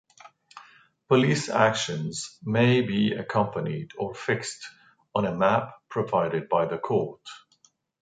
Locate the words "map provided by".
5.35-6.65